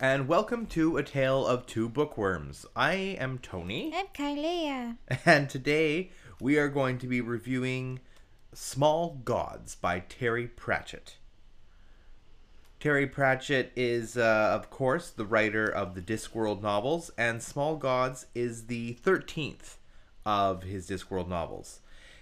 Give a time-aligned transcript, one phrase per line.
[0.00, 2.64] and welcome to A Tale of Two Bookworms.
[2.76, 4.96] I am Tony, I'm Kailea.
[5.26, 7.98] and today we are going to be reviewing
[8.52, 11.16] Small Gods by Terry Pratchett.
[12.78, 18.26] Terry Pratchett is, uh, of course, the writer of the Discworld novels, and Small Gods
[18.36, 19.78] is the 13th
[20.24, 21.80] of his Discworld novels.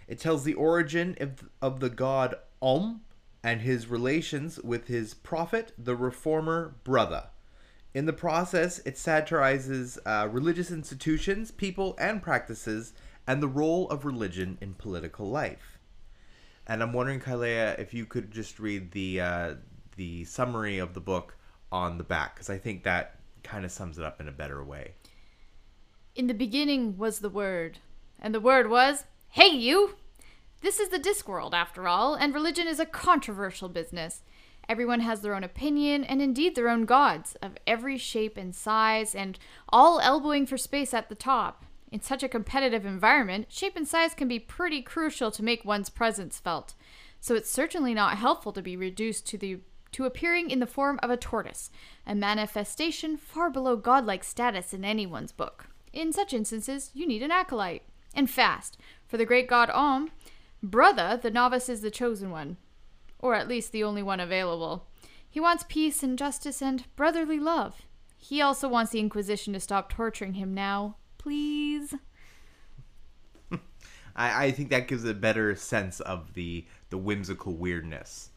[0.09, 3.03] It tells the origin of, of the god Om
[3.45, 7.25] and his relations with his prophet, the reformer Brother.
[7.97, 12.93] In the process, it satirizes uh, religious institutions, people, and practices,
[13.27, 15.79] and the role of religion in political life.
[16.67, 19.55] And I'm wondering, Kailea, if you could just read the uh,
[19.97, 21.39] the summary of the book
[21.73, 24.63] on the back, because I think that kind of sums it up in a better
[24.63, 24.93] way.
[26.15, 27.79] In the beginning was the Word,
[28.21, 29.97] and the Word was, Hey, you!
[30.61, 34.21] This is the Discworld, after all, and religion is a controversial business.
[34.69, 39.15] Everyone has their own opinion, and indeed their own gods, of every shape and size,
[39.15, 41.65] and all elbowing for space at the top.
[41.93, 45.89] In such a competitive environment, shape and size can be pretty crucial to make one's
[45.89, 46.75] presence felt.
[47.21, 49.61] So it's certainly not helpful to be reduced to the
[49.93, 51.71] to appearing in the form of a tortoise,
[52.07, 55.69] a manifestation far below godlike status in anyone's book.
[55.93, 57.83] In such instances, you need an acolyte.
[58.13, 58.79] And fast.
[59.07, 60.11] For the great god Om,
[60.63, 62.57] Brother, the novice is the chosen one.
[63.19, 64.87] Or at least the only one available.
[65.29, 67.83] He wants peace and justice and brotherly love.
[68.17, 70.97] He also wants the Inquisition to stop torturing him now.
[71.19, 71.95] Please.
[74.17, 78.31] I, I think that gives a better sense of the the whimsical weirdness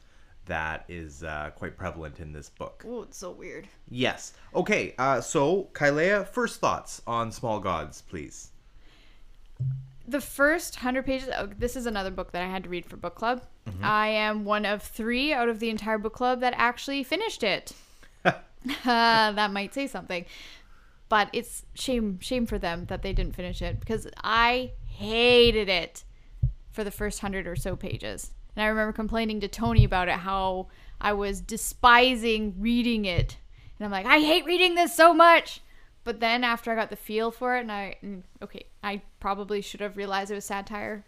[0.50, 2.84] that is uh, quite prevalent in this book.
[2.88, 3.68] Oh, it's so weird.
[3.90, 4.34] Yes.
[4.54, 4.96] Okay.
[4.98, 8.52] Uh, so, Kailea, first thoughts on Small Gods, please.
[10.10, 12.98] The first 100 pages, oh, this is another book that I had to read for
[12.98, 13.44] book club.
[13.84, 17.74] I am one of three out of the entire book club that actually finished it.
[18.26, 18.34] uh,
[18.86, 20.26] that might say something.
[21.10, 26.04] But it's shame shame for them that they didn't finish it because I hated it
[26.72, 28.32] for the first 100 or so pages.
[28.56, 30.70] And I remember complaining to Tony about it how
[31.00, 33.38] I was despising reading it.
[33.78, 35.62] And I'm like, I hate reading this so much.
[36.04, 39.62] But then after I got the feel for it, and I, and, okay, I probably
[39.62, 41.06] should have realized it was satire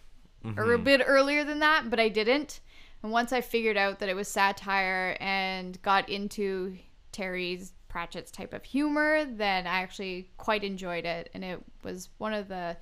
[0.57, 2.61] or a bit earlier than that, but I didn't.
[3.03, 6.77] And once I figured out that it was satire and got into
[7.11, 11.29] Terry's Pratchett's type of humor, then I actually quite enjoyed it.
[11.33, 12.77] And it was one of the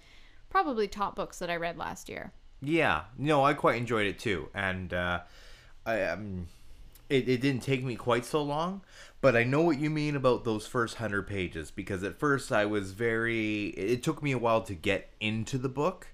[0.49, 2.31] probably top books that I read last year.
[2.61, 3.03] Yeah.
[3.17, 5.21] No, I quite enjoyed it too, and uh,
[5.85, 6.47] I um,
[7.09, 8.81] it, it didn't take me quite so long,
[9.21, 12.65] but I know what you mean about those first hundred pages because at first I
[12.65, 13.67] was very.
[13.67, 16.07] It took me a while to get into the book.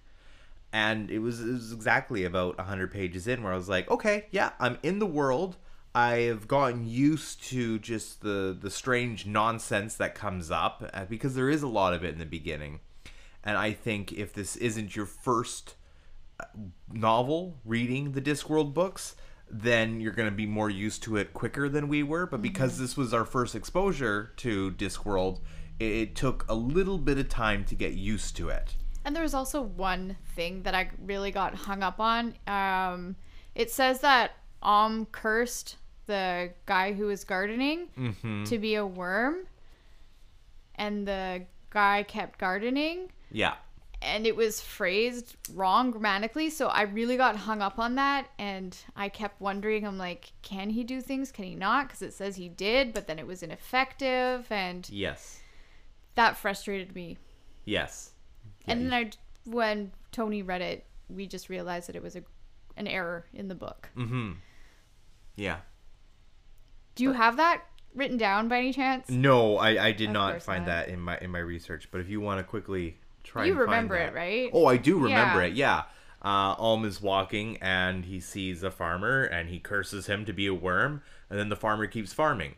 [0.74, 4.26] And it was, it was exactly about 100 pages in where I was like, okay,
[4.32, 5.56] yeah, I'm in the world.
[5.94, 11.36] I have gotten used to just the the strange nonsense that comes up uh, because
[11.36, 12.82] there is a lot of it in the beginning.
[13.42, 15.76] And I think if this isn't your first
[16.38, 16.46] uh,
[16.92, 19.16] novel reading the Discworld books,
[19.50, 22.26] then you're going to be more used to it quicker than we were.
[22.26, 25.40] But because this was our first exposure to Discworld,
[25.80, 28.76] it, it took a little bit of time to get used to it.
[29.04, 32.34] And there was also one thing that I really got hung up on.
[32.48, 33.16] Um,
[33.54, 34.32] it says that
[34.64, 37.88] Om cursed the guy who was gardening
[38.46, 39.48] to be a worm,
[40.76, 43.56] and the guy kept gardening, Yeah.
[44.06, 46.50] And it was phrased wrong grammatically.
[46.50, 50.70] So I really got hung up on that, and I kept wondering, I'm like, can
[50.70, 51.32] he do things?
[51.32, 51.88] Can he not?
[51.88, 55.40] Because it says he did, but then it was ineffective, and Yes.
[56.16, 57.18] that frustrated me.
[57.66, 58.12] Yes.
[58.68, 59.12] And then I,
[59.50, 62.24] when Tony read it, we just realized that it was a,
[62.78, 63.90] an error in the book.
[63.98, 64.34] Mm-hmm.
[65.36, 65.58] Yeah.
[66.96, 69.10] Do you have that written down by any chance?
[69.10, 70.72] No, I, I did Of not find not.
[70.72, 71.90] that in my in my research.
[71.92, 74.50] But if you want to quickly try, You remember it, right?
[74.54, 75.48] Oh, I do remember Yeah.
[75.48, 75.54] it.
[75.54, 75.84] Yeah.
[76.24, 80.48] Uh, Om is walking and he sees a farmer and he curses him to be
[80.48, 82.56] a worm, and then the farmer keeps farming,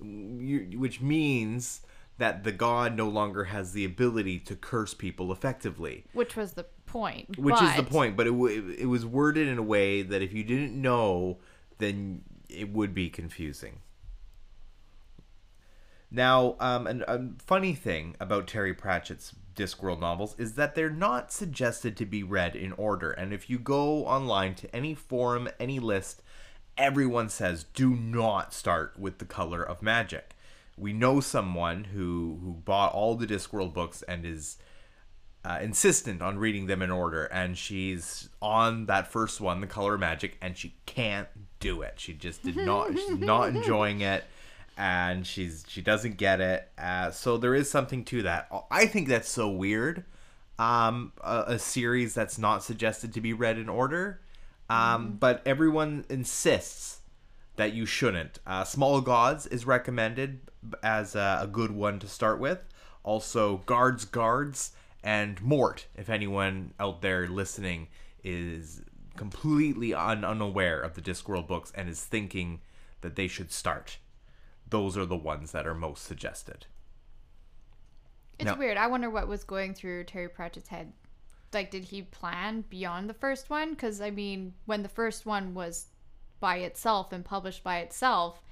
[0.00, 1.80] which means
[2.18, 6.04] that the god no longer has the ability to curse people effectively.
[6.12, 7.38] Which was the point.
[7.38, 10.32] Which is the point, but it, w- it was worded in a way that if
[10.32, 11.38] you didn't know,
[11.78, 13.80] then it would be confusing.
[16.10, 21.32] Now, um, an, a funny thing about Terry Pratchett's Discworld novels is that they're not
[21.32, 23.10] suggested to be read in order.
[23.10, 26.22] And if you go online to any forum, any list,
[26.76, 30.30] everyone says do not start with the color of magic.
[30.76, 34.58] We know someone who who bought all the Discworld books and is
[35.44, 39.94] uh, insistent on reading them in order, and she's on that first one, The Color
[39.94, 41.28] of Magic, and she can't
[41.58, 41.94] do it.
[41.96, 42.92] She just did not.
[42.92, 44.24] she's not enjoying it,
[44.78, 46.70] and she's she doesn't get it.
[46.78, 48.48] Uh, so there is something to that.
[48.70, 50.04] I think that's so weird.
[50.58, 54.20] Um, a, a series that's not suggested to be read in order,
[54.70, 57.00] um, but everyone insists
[57.56, 58.38] that you shouldn't.
[58.46, 60.40] Uh, Small Gods is recommended
[60.82, 62.64] as a, a good one to start with.
[63.02, 64.72] Also, Guards Guards
[65.02, 67.88] and Mort, if anyone out there listening
[68.22, 68.82] is
[69.16, 72.60] completely un- unaware of the Discworld books and is thinking
[73.00, 73.98] that they should start.
[74.70, 76.66] Those are the ones that are most suggested.
[78.38, 78.54] It's No.
[78.54, 78.76] weird.
[78.76, 80.92] I wonder what was going through Terry Pratchett's head.
[81.52, 83.70] Like, did he plan beyond the first one?
[83.70, 85.86] Because, I mean, when the first one was
[86.40, 88.42] by itself and published by itself,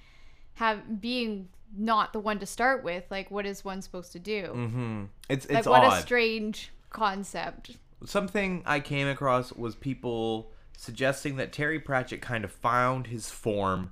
[0.54, 4.44] have being not the one to start with, like, what is one supposed to do?
[4.44, 5.04] Mm-hmm.
[5.28, 5.98] It's it's like, what odd.
[5.98, 7.76] a strange concept.
[8.04, 13.90] Something I came across was people suggesting that Terry Pratchett kind of found his form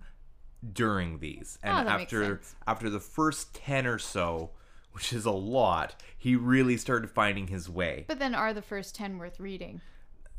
[0.73, 4.51] during these, and Oh, that makes after after the first ten or so,
[4.93, 8.05] which is a lot, he really started finding his way.
[8.09, 9.81] But then, are the first 10 worth reading?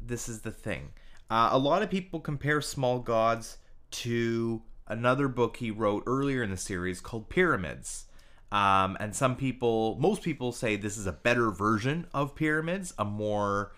[0.01, 0.89] this is the thing.
[1.31, 3.57] Uh, a lot of people compare Small Gods
[3.91, 8.05] to another book he wrote earlier in the series called Pyramids.
[8.51, 13.05] Um, and some people, most people say this is a better version of Pyramids, a
[13.05, 13.71] more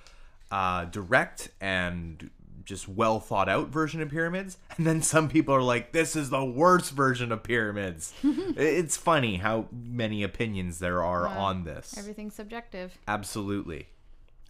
[0.51, 2.29] uh, direct and
[2.67, 4.57] just well thought out version of Pyramids.
[4.75, 8.13] And then some people are like, this is the worst version of Pyramids.
[8.23, 11.97] it's funny how many opinions there are on this.
[11.97, 12.97] Everything's subjective.
[13.07, 13.87] Absolutely.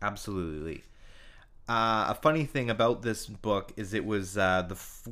[0.01, 0.83] Absolutely.
[1.69, 5.07] Uh, a funny thing about this book is it was uh, the f-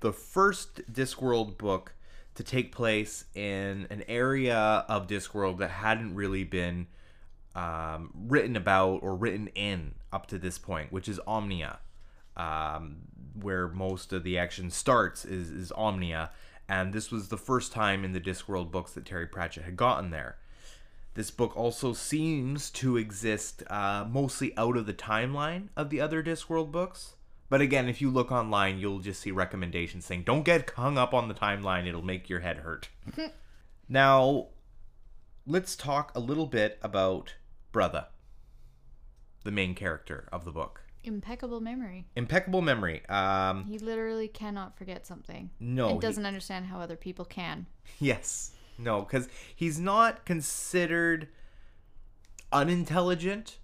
[0.00, 1.94] the first Discworld book
[2.34, 6.86] to take place in an area of Discworld that hadn't really been
[7.54, 11.78] um, written about or written in up to this point, which is Omnia,
[12.36, 12.96] um,
[13.40, 16.30] where most of the action starts is, is Omnia,
[16.68, 20.10] and this was the first time in the Discworld books that Terry Pratchett had gotten
[20.10, 20.36] there.
[21.14, 26.22] This book also seems to exist uh, mostly out of the timeline of the other
[26.22, 27.14] Discworld books.
[27.48, 31.14] But again, if you look online, you'll just see recommendations saying, don't get hung up
[31.14, 32.88] on the timeline, it'll make your head hurt.
[33.88, 34.48] now,
[35.46, 37.34] let's talk a little bit about
[37.70, 38.06] Brother,
[39.44, 40.83] the main character of the book.
[41.04, 42.06] Impeccable memory.
[42.16, 43.06] Impeccable memory.
[43.08, 45.50] Um, He literally cannot forget something.
[45.60, 47.66] no, and he- doesn't understand how other people can.
[48.00, 48.50] Yes.
[48.76, 51.28] No, because he's not considered
[52.52, 53.58] unintelligent,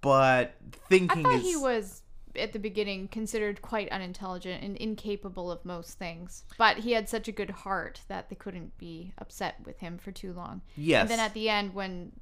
[0.00, 0.54] but
[0.88, 1.26] thinking.
[1.26, 2.02] I thought is he was
[2.36, 6.44] at the beginning considered quite unintelligent and incapable of most things.
[6.56, 10.12] But he had such a good heart that they couldn't be upset with him for
[10.12, 10.62] too long.
[10.76, 11.02] yes.
[11.02, 12.12] And then at the end when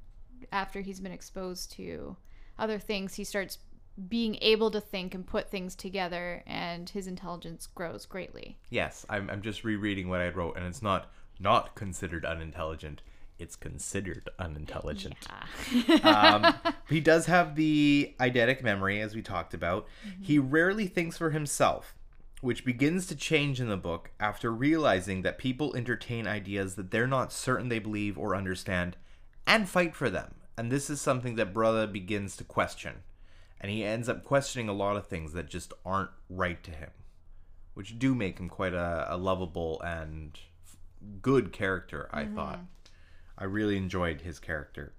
[0.53, 2.17] after he's been exposed to
[2.59, 3.59] other things, he starts
[4.09, 8.59] being able to think and put things together and his intelligence grows greatly.
[8.71, 11.11] yes, I'm I'm just rereading what I wrote, and it's not
[11.41, 13.03] not considered unintelligent.
[13.39, 15.17] It's considered unintelligent.
[16.05, 16.55] um,
[16.89, 19.87] he does have the eidetic memory, as we talked about.
[20.21, 21.95] He rarely thinks for himself,
[22.41, 27.07] which begins to change in the book after realizing that people entertain ideas that they're
[27.07, 28.97] not certain they believe or understand
[29.47, 30.35] and fight for them.
[30.57, 33.03] And this is something that Brother begins to question.
[33.67, 36.91] And he ends up questioning a lot of things that just aren't right to him,
[37.75, 40.77] which do make him quite a, a lovable and f-
[41.21, 42.61] good character, I thought.
[43.37, 44.93] I really enjoyed his character.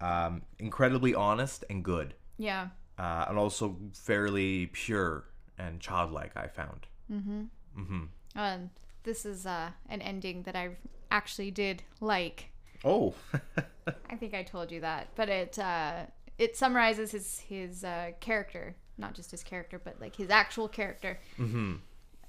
[0.00, 2.68] Um, incredibly honest and good, Yeah.
[2.98, 5.24] uh, and also fairly pure
[5.58, 6.34] and childlike.
[6.38, 6.86] I found.
[7.12, 7.42] Mm-hmm.
[7.78, 8.04] Mm-hmm.
[8.34, 8.70] Um,
[9.02, 10.76] this is uh, an ending that I
[11.10, 12.46] actually did like.
[12.82, 13.12] Oh,
[14.08, 16.06] I think I told you that, but it uh,
[16.38, 21.18] it summarizes his his uh, character, not just his character, but like his actual character.
[21.38, 21.74] Mm-hmm.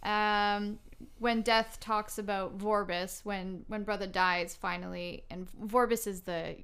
[0.09, 0.79] Um,
[1.19, 6.55] when Death talks about Vorbis, when when Brother dies finally, and Vorbis is the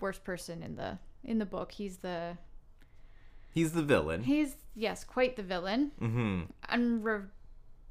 [0.00, 1.72] worst person in the in the book.
[1.72, 2.38] He's the
[3.52, 4.22] he's the villain.
[4.24, 6.42] he's yes, quite the villain, Mm-hmm.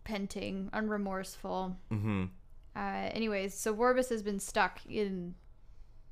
[0.06, 1.76] unrepenting, unremorseful.
[1.92, 2.24] Mm-hmm.
[2.76, 2.80] Uh,
[3.14, 5.36] anyways, so Vorbis has been stuck in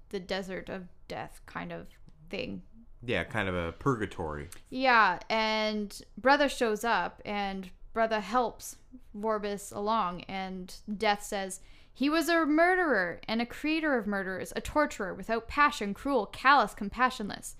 [0.09, 1.87] the desert of death, kind of
[2.29, 2.61] thing.
[3.03, 4.49] Yeah, kind of a purgatory.
[4.69, 8.77] Yeah, and Brother shows up, and Brother helps
[9.15, 11.61] Vorbis along, and Death says,
[11.93, 16.73] He was a murderer and a creator of murderers, a torturer without passion, cruel, callous,
[16.73, 17.55] compassionless.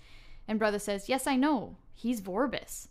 [0.46, 1.76] And Brother says, Yes, I know.
[1.94, 2.88] He's Vorbis.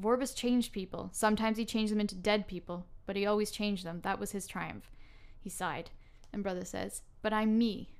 [0.00, 1.10] Vorbis changed people.
[1.12, 4.00] Sometimes he changed them into dead people, but he always changed them.
[4.02, 4.90] That was his triumph.
[5.38, 5.90] He sighed.
[6.32, 7.90] And Brother says, But I'm me.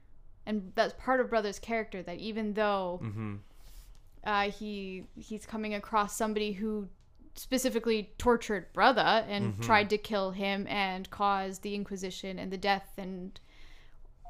[0.46, 3.36] And that's part of Brother's character that even though Mm-hmm.
[4.24, 6.88] uh, he he's coming across somebody who
[7.36, 12.90] specifically tortured brother and tried to kill him and caused the Inquisition and the death
[12.98, 13.38] and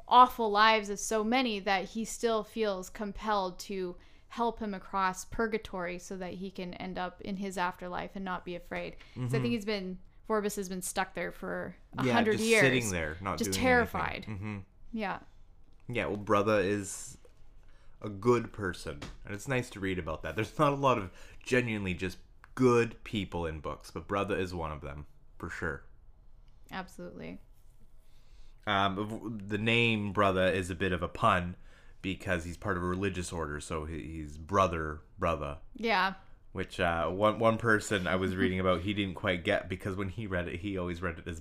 [0.07, 3.95] awful lives of so many that he still feels compelled to
[4.29, 8.45] help him across purgatory so that he can end up in his afterlife and not
[8.45, 8.95] be afraid.
[9.15, 9.97] So I think he's been
[10.29, 13.51] Vorbis has been stuck there for a Yeah, hundred just years, sitting there, not just
[13.53, 14.25] terrified.
[14.25, 14.57] hmm
[14.93, 15.19] Yeah,
[15.93, 17.17] Yeah, well, brother is
[18.01, 20.35] a good person, and it's nice to read about that.
[20.35, 21.11] There's not a lot of
[21.43, 22.17] genuinely just
[22.55, 25.05] good people in books, but brother is one of them
[25.37, 25.83] for sure.
[26.71, 27.39] absolutely.
[28.67, 31.55] Um, the name brother is a bit of a pun
[32.01, 35.57] because he's part of a religious order, so he's brother brother.
[35.75, 36.13] Yeah,
[36.51, 40.09] Which uh, one one person I was reading about he didn't quite get because when
[40.09, 41.39] he read it he always read it as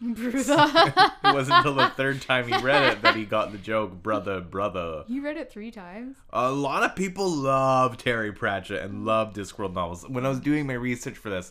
[0.00, 0.94] brother.
[1.24, 4.40] It wasn't until the third time he read it that he got the joke brother
[4.40, 5.04] brother.
[5.08, 6.16] you read it three times.
[6.32, 10.08] A lot of people love Terry Pratchett and love Discworld novels.
[10.08, 11.50] When I was doing my research for this,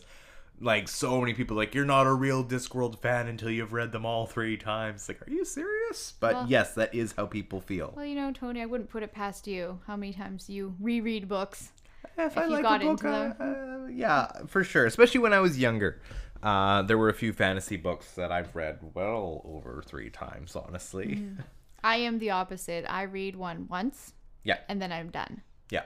[0.60, 4.06] like so many people like you're not a real Discworld fan until you've read them
[4.06, 5.08] all three times.
[5.08, 6.14] Like, are you serious?
[6.20, 7.92] But Well- yes, that is how people feel.
[7.96, 9.80] Well, you know, Tony, I wouldn't put it past you.
[9.86, 11.72] How many times you reread books?
[12.16, 14.86] If, you got into uh, uh, yeah, for sure.
[14.86, 16.00] Especially when I was younger.
[16.44, 21.06] Uh, there were a few fantasy books that I've read well over three times, honestly.
[21.16, 21.40] Mm-hmm.
[21.82, 22.84] I am the opposite.
[22.88, 25.42] I read one once Yeah, and then I'm done.
[25.70, 25.84] yeah,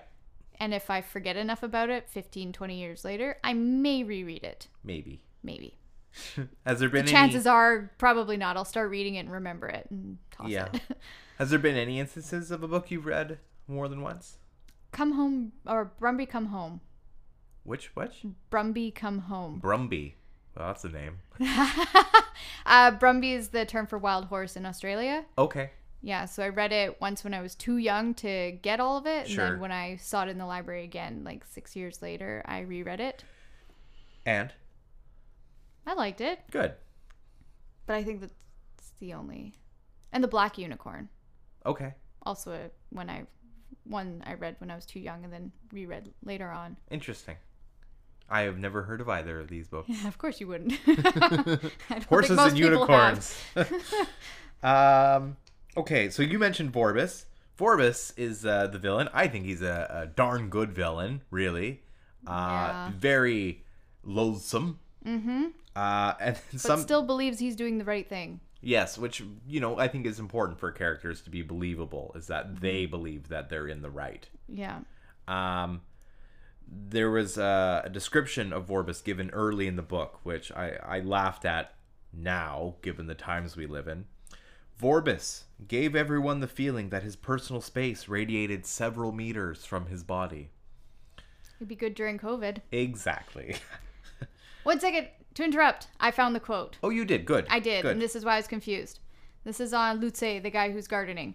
[0.61, 4.69] And if I forget enough about it 15, 20 years later, I may reread it.
[4.85, 5.23] maybe.
[5.43, 5.79] Maybe.
[6.67, 7.11] Has there been any?
[7.13, 8.57] Chances are probably not.
[8.57, 10.69] I'll start reading it and remember it and toss Yeah.
[10.73, 10.81] it.
[11.39, 13.39] Has there been any instances of a book you've read
[13.69, 14.39] more than once?
[14.91, 16.81] come home, or Brumby come home.
[17.63, 18.25] Which which?
[18.51, 19.61] Brumby come home.
[19.63, 20.15] Brumby.
[20.59, 21.19] Well, that's the name.
[22.67, 25.25] Uh, Brumby is the term for wild horse in Australia.
[25.39, 25.71] Okay.
[26.03, 29.07] Yeah, so I read it once when I was too young to get all of
[29.07, 29.25] it.
[29.25, 29.51] And Sure.
[29.53, 33.01] then when I saw it in the library again, like six years later, I reread
[33.01, 33.25] it.
[34.27, 34.53] And
[35.87, 36.75] I liked it, good.
[37.87, 38.35] but I think that's
[39.01, 39.55] the only.
[40.13, 41.09] And the Black Unicorn,
[41.65, 41.95] Okay.
[42.27, 43.25] also a, when I
[43.85, 46.77] one I read when I was too young and then reread later on.
[46.91, 47.37] Interesting.
[48.31, 49.89] I have never heard of either of these books.
[49.89, 50.73] Yeah, of course you wouldn't.
[50.87, 53.37] I don't think Horses and unicorns.
[54.63, 55.37] um.
[55.77, 57.25] Okay, so you mentioned Vorbis.
[57.59, 59.09] Vorbis is uh, the villain.
[59.13, 61.83] I think he's a, a darn good villain, really.
[62.27, 62.91] Uh, Yeah.
[62.99, 63.65] Very
[64.05, 64.79] loathsome.
[65.07, 65.47] Mm-hmm.
[65.77, 68.41] Uh, and But some still believes he's doing the right thing.
[68.61, 72.13] yes, which you know I think is important for characters to be believable.
[72.17, 74.29] Is that they believe that they're in the right.
[74.49, 74.81] Yeah.
[75.29, 75.83] Um,
[76.71, 81.01] there was a, a description of Vorbis given early in the book, which I, I
[81.01, 81.75] laughed at
[82.13, 84.07] now, given the times we live in.
[84.81, 90.51] Vorbis gave everyone the feeling that his personal space radiated several meters from his body.
[91.59, 92.59] It'd be good during COVID.
[92.71, 93.57] Exactly.
[94.63, 95.89] One second to interrupt.
[95.99, 96.77] I found the quote.
[96.83, 97.25] oh, you did.
[97.25, 97.47] Good.
[97.51, 97.93] I did, Good.
[97.93, 99.01] and this is why I was confused.
[99.45, 101.35] This is on Lu-Tze, the guy who's gardening.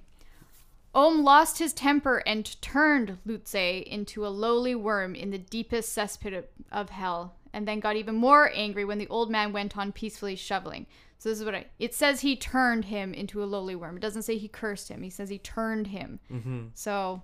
[0.95, 6.37] Om lost his temper and turned Lu-Tze into a lowly worm in the deepest cesspit
[6.37, 9.91] of- of hell, and then got even more angry when the old man went on
[9.91, 10.85] peacefully shoveling.
[11.17, 11.67] So this is what I.
[11.79, 13.95] It says he turned him into a lowly worm.
[13.95, 15.01] It doesn't say he cursed him.
[15.03, 16.19] He says he turned him.
[16.31, 16.67] Mm-hmm.
[16.73, 17.23] So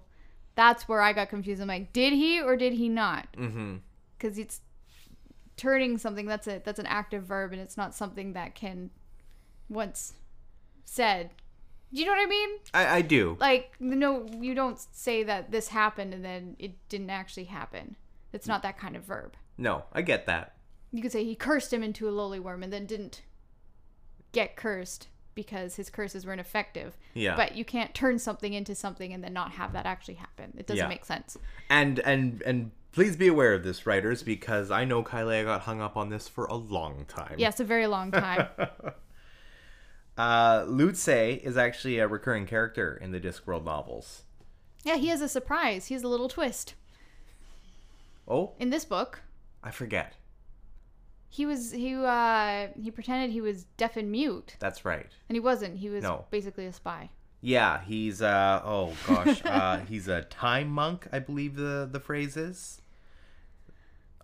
[0.55, 1.61] that's where I got confused.
[1.61, 3.27] I'm like, did he or did he not?
[3.33, 3.77] mm-hmm.
[4.17, 4.61] because it's
[5.57, 8.89] turning something that's a that's an active verb and it's not something that can
[9.67, 10.13] once
[10.85, 11.31] said
[11.93, 13.35] do you know what i mean I, I do.
[13.39, 17.95] like no you don't say that this happened and then it didn't actually happen
[18.33, 20.53] it's not that kind of verb No, I get that.
[20.91, 23.23] you could say he cursed him into a lowly worm and then didn't
[24.31, 27.35] get cursed because his curses weren't effective Yeah.
[27.35, 30.67] but you can't turn something into something and then not have that actually happen it
[30.67, 30.87] doesn't Yeah.
[30.89, 31.37] make sense
[31.69, 35.79] And and and please be aware of this, writers, because I know Kailea got hung
[35.79, 37.35] up on this for a long time.
[37.37, 38.47] yes a very long time
[40.19, 44.23] Uh, Lu-Tze is actually a recurring character in the Discworld novels.
[44.83, 46.73] yeah he has a surprise he has a little twist
[48.27, 49.21] Oh, in this book
[49.63, 50.13] I forget.
[51.29, 55.07] he was he uh he pretended he was deaf and mute That's right.
[55.29, 56.25] and he wasn't he was No.
[56.31, 57.09] basically a spy
[57.41, 62.35] Yeah, he's uh oh gosh, uh he's a time monk, I believe the the phrase
[62.35, 62.81] is.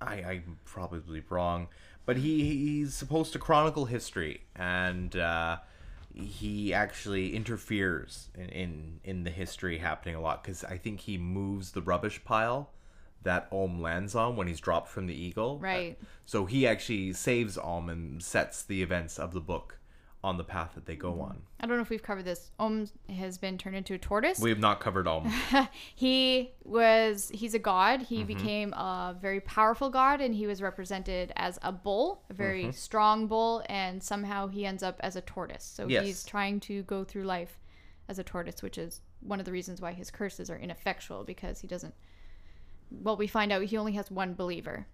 [0.02, 1.68] I I'm probably wrong,
[2.06, 5.58] but he he's supposed to chronicle history and uh
[6.16, 11.18] he actually interferes in in, in the history happening a lot cuz I think he
[11.18, 12.72] moves the rubbish pile
[13.24, 15.60] that Om lands on when he's dropped from the eagle.
[15.60, 15.98] Right.
[16.26, 19.80] So he actually saves Om and sets the events of the book
[20.26, 21.22] on the path that they go mm-hmm.
[21.22, 21.42] on.
[21.60, 22.50] I don't know if we've covered this.
[22.60, 24.40] Om has been turned into a tortoise.
[24.40, 25.24] We have not covered all.
[25.96, 28.02] he was he's a god.
[28.02, 28.28] He mm-hmm.
[28.28, 32.72] became a very powerful god and he was represented as a bull, a very mm-hmm.
[32.72, 35.64] strong bull and somehow he ends up as a tortoise.
[35.64, 36.06] So Yes.
[36.06, 37.60] he's trying to go through life
[38.10, 41.62] as a tortoise, which is one of the reasons why his curses are ineffectual because
[41.62, 41.94] he doesn't
[42.90, 44.88] well, we find out he only has one believer.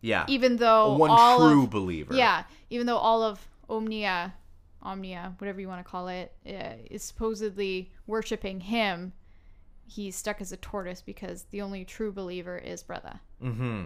[0.00, 2.14] yeah, Even though one all true of, believer.
[2.14, 4.34] Yeah, even though all of Omnia,
[4.82, 9.12] Omnia, whatever you want to call it, uh, is supposedly worshiping him,
[9.86, 13.20] he's stuck as a tortoise because the only true believer is brother.
[13.42, 13.84] Mm-hmm.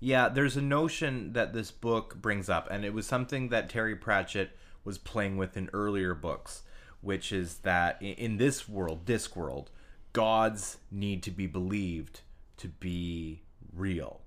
[0.00, 3.96] Yeah, there's a notion that this book brings up, and it was something that Terry
[3.96, 6.62] Pratchett was playing with in earlier books,
[7.00, 9.66] which is that in this world, Discworld,
[10.12, 12.20] gods need to be believed
[12.58, 14.20] to be real.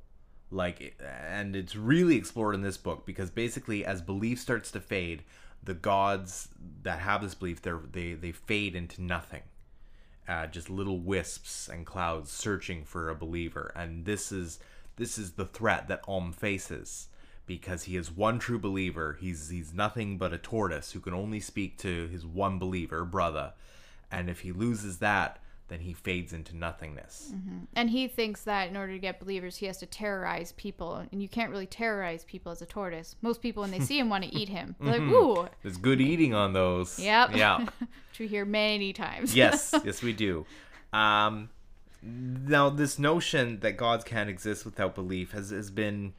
[0.50, 5.24] Like, and it's really explored in this book because basically, as belief starts to fade,
[5.64, 6.50] the gods
[6.84, 9.44] that have this belief, they they fade into nothing.
[10.28, 13.72] Uh, just little wisps and clouds searching for a believer.
[13.76, 14.60] And this is
[14.96, 17.08] this is the threat that Om faces
[17.46, 19.18] because he is one true believer.
[19.20, 23.54] He's he's nothing but a tortoise who can only speak to his one believer brother.
[24.12, 25.40] And if he loses that
[25.72, 27.34] then he fades into nothingness
[27.76, 31.22] And he thinks that in order to get believers, he has to terrorize people, and
[31.22, 33.16] you can't really terrorize people as a tortoise.
[33.22, 34.76] Most people, when they see him, want to eat him.
[34.82, 37.36] They're like, "Ooh, there's good eating on those Yep.
[37.36, 40.46] yeah which we hear many times." yes, yes, we do.
[40.92, 41.50] Um,
[42.04, 46.14] now, this notion that gods can't exist without belief has, has been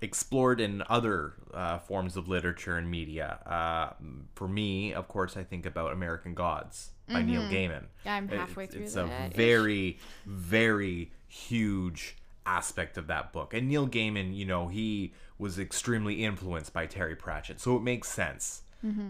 [0.00, 3.40] explored in other uh, forms of literature and media.
[3.44, 3.92] Uh,
[4.34, 7.84] for me, of course, I think about American Gods by Neil Gaiman.
[8.04, 9.32] I'm It- halfway through It's that.
[9.32, 13.54] a very, very huge aspect of that book.
[13.54, 18.08] And Neil Gaiman, you know, he was extremely influenced by Terry Pratchett, so it makes
[18.08, 18.62] sense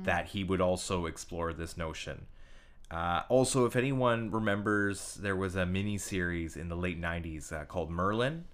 [0.05, 2.25] that he would also explore this notion.
[2.91, 7.65] Uh, also, if anyone remembers, there was a mini series in the late '90s uh,
[7.67, 8.45] called Merlin.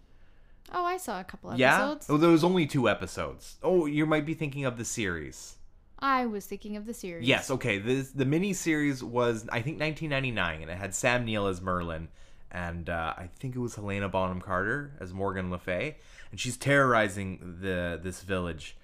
[0.72, 1.60] Oh, I saw a couple episodes.
[1.60, 2.06] Yeah, episodes.
[2.10, 3.56] oh, there was only two episodes.
[3.62, 5.56] Oh, you might be thinking of the series.
[6.02, 7.26] I was thinking of the series.
[7.26, 7.78] Yes, okay.
[7.78, 12.08] This the mini series was I think 1999, and it had Sam Neill as Merlin,
[12.50, 15.96] and uh, I think it was Helena Bonham Carter as Morgan Le Fay,
[16.32, 18.76] and she's terrorizing the this village,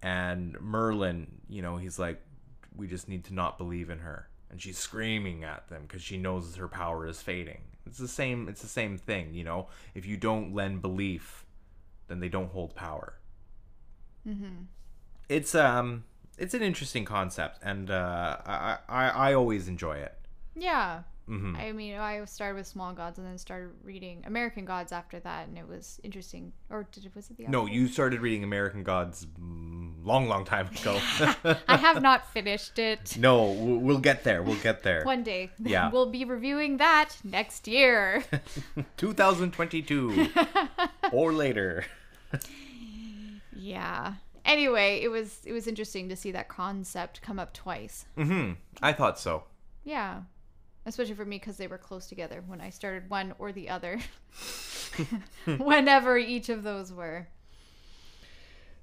[0.00, 2.22] and Merlin, you know, he's like,
[2.76, 6.18] we just need to not believe in her, and she's screaming at them because she
[6.18, 7.62] knows her power is fading.
[7.84, 8.48] It's the same.
[8.48, 9.66] It's the same thing, you know.
[9.94, 11.44] If you don't lend belief,
[12.06, 13.14] then they don't hold power.
[15.28, 16.04] It's um,
[16.40, 20.14] it's an interesting concept, and uh, I, I I always enjoy it.
[20.56, 21.02] Yeah.
[21.28, 21.56] Mhm.
[21.56, 25.46] I mean, I started with Small Gods and then started reading American Gods after that,
[25.46, 26.52] and it was interesting.
[26.70, 30.44] Or did it, was it the other No, you started reading American Gods long, long
[30.44, 30.98] time ago.
[31.68, 33.16] I have not finished it.
[33.26, 34.42] no, we'll we'll get there.
[34.42, 35.04] We'll get there.
[35.04, 35.50] One day.
[35.58, 35.90] Yeah.
[35.94, 38.24] We'll be reviewing that next year.
[38.96, 40.28] 2022
[41.12, 41.84] or later.
[43.54, 44.14] yeah.
[44.50, 48.06] Anyway, it was it was interesting to see that concept come up twice.
[48.18, 48.54] Mm-hmm.
[48.82, 49.44] I thought so.
[49.84, 50.22] Yeah.
[50.84, 54.00] Especially for me because they were close together when I started one or the other.
[55.58, 57.28] Whenever each of those were.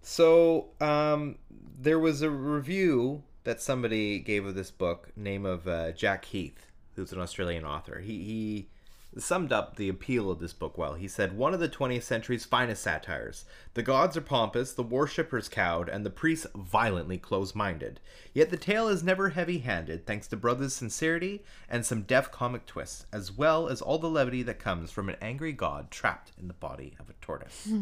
[0.01, 1.37] So, um,
[1.77, 6.67] there was a review that somebody gave of this book, name of uh, Jack Heath,
[6.95, 7.99] who's an Australian author.
[7.99, 8.69] He he
[9.17, 10.93] summed up the appeal of this book well.
[10.93, 13.45] He said, "One of the 20th century's finest satires.
[13.73, 17.99] The gods are pompous, the worshippers cowed, and the priests violently close-minded.
[18.33, 23.05] Yet the tale is never heavy-handed, thanks to Brothers' sincerity and some deft comic twists,
[23.11, 26.53] as well as all the levity that comes from an angry god trapped in the
[26.53, 27.67] body of a tortoise."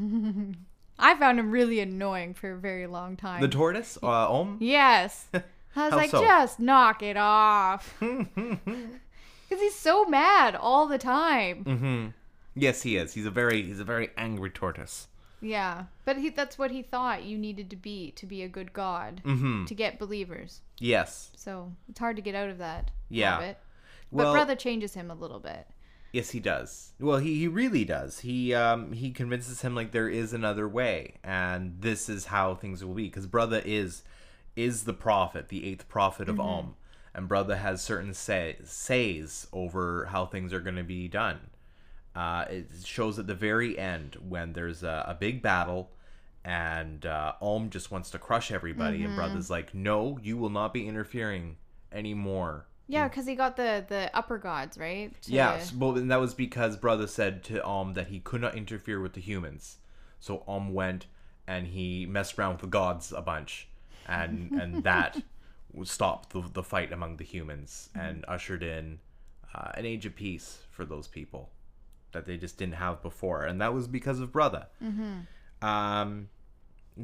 [0.97, 3.41] I found him really annoying for a very long time.
[3.41, 4.57] the tortoise, uh, Om.
[4.61, 5.27] Yes.
[5.33, 6.21] I was How like, so?
[6.21, 7.93] just knock it off.
[9.47, 11.63] Because he's so mad all the time.
[11.63, 12.08] Mm-hmm.
[12.55, 13.13] Yes, he is.
[13.13, 15.08] He's a very he's a very angry tortoise.
[15.41, 15.86] Yeah.
[16.05, 19.21] But he, that's what he thought you needed to be to be a good god,
[19.25, 19.65] Mm-hmm.
[19.65, 20.62] to get believers.
[20.79, 21.31] Yes.
[21.36, 23.31] So it's hard to get out of that Yeah.
[23.36, 23.58] habit.
[24.12, 25.67] But Well, brother changes him a little bit.
[26.13, 26.93] yes, he does.
[26.99, 28.19] Well, he, he really does.
[28.19, 32.84] He um he convinces him like there is another way, and this is how things
[32.84, 33.03] will be.
[33.05, 34.01] Because brother is
[34.55, 36.75] is the prophet, the eighth prophet of Om,
[37.15, 41.39] and brother has certain say, says over how things are going to be done.
[42.15, 45.89] Uh, it shows at the very end when there's a, a big battle
[46.43, 50.73] and uh, Om just wants to crush everybody, and brother's like, "No, you will not
[50.73, 51.58] be interfering
[51.91, 55.12] anymore." Yeah, because he got the the upper gods, right?
[55.23, 58.56] To- Yes, well, and that was because brother said to Om that he could not
[58.56, 59.78] interfere with the humans.
[60.19, 61.08] So Om went
[61.47, 63.67] and he messed around with the gods a bunch,
[64.08, 65.23] and and that
[65.83, 68.99] stopped the, the fight among the humans and ushered in
[69.53, 71.49] uh, an age of peace for those people
[72.13, 74.67] that they just didn't have before, and that was because of Brother.
[75.61, 76.29] Um,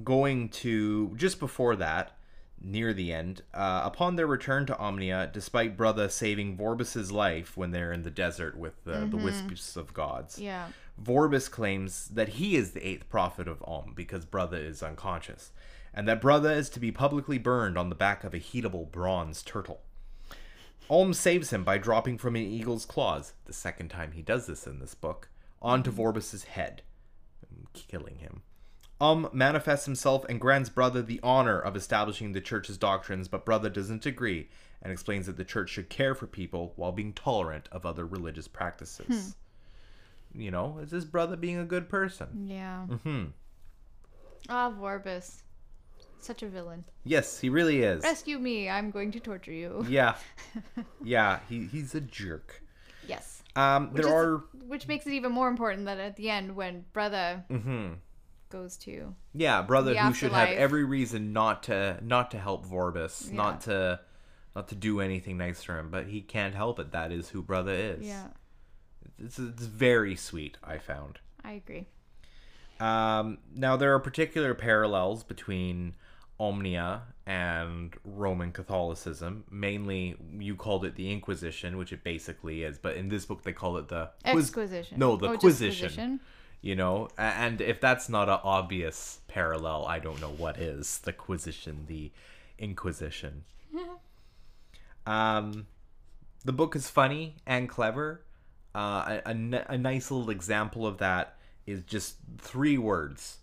[0.03, 2.17] going to just before that,
[2.62, 7.71] near the end, uh, upon their return to Omnia, despite Brother saving Vorbis's life when
[7.71, 10.67] they're in the desert with the, the wisps of gods, Yeah.
[11.01, 15.51] Vorbis claims that he is the eighth prophet of Om because Brother is unconscious,
[15.93, 19.43] and that Brother is to be publicly burned on the back of a heatable bronze
[19.43, 19.82] turtle.
[20.89, 24.67] Om saves him by dropping from an eagle's claws, the second time he does this
[24.67, 25.30] in this book,
[25.62, 26.82] onto Vorbis's head,
[27.73, 28.41] killing him.
[28.99, 33.69] Um manifests himself and grants Brother the honor of establishing the church's doctrines, but Brother
[33.69, 34.49] doesn't agree
[34.82, 38.47] and explains that the church should care for people while being tolerant of other religious
[38.47, 39.36] practices.
[40.34, 42.47] You know, is this brother being a good person?
[42.47, 42.86] Yeah.
[42.86, 43.25] Hmm.
[44.49, 45.41] Ah, Vorbis.
[46.21, 46.86] Such a villain.
[47.03, 48.03] Yes, he really is.
[48.03, 48.69] Rescue me.
[48.69, 49.86] I'm going to torture you.
[49.89, 50.15] Yeah.
[51.03, 52.62] Yeah, he, he's a jerk.
[53.07, 53.43] Yes.
[53.55, 56.55] Um, Which there is- are Which makes it even more important that at the end,
[56.55, 57.93] when brother mm-hmm.
[58.49, 59.15] goes to.
[59.34, 63.36] Yeah, brother The who should have every reason not to not to help Vorbis, Yeah.
[63.36, 63.99] not to
[64.55, 66.91] not to do anything nice for him, but he can't help it.
[66.91, 68.05] That is who brother is.
[68.05, 68.27] Yeah.
[69.17, 71.19] It's, it's very sweet, I found.
[71.43, 71.88] I agree.
[72.79, 75.93] Um, now there are particular parallels between
[76.41, 79.43] Omnia and Roman Catholicism.
[79.51, 83.54] Mainly, you called it the Inquisition, which it basically is, but in this book they
[83.54, 84.97] call it the Quiz- Exquisition.
[84.97, 86.19] No, the Oh, Quisition.
[86.63, 90.97] You know, and if that's not an obvious parallel, I don't know what is.
[90.99, 92.12] The Quisition, the
[92.58, 93.43] Inquisition.
[95.06, 95.67] um,
[96.43, 98.23] the book is funny and clever.
[98.73, 101.36] Uh, a, a, a nice little example of that
[101.67, 103.38] is just three words.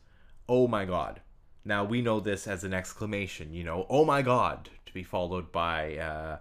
[0.48, 1.20] Oh my god.
[1.68, 5.52] Now we know this as an exclamation, you know, oh my god, to be followed
[5.52, 6.38] by uh,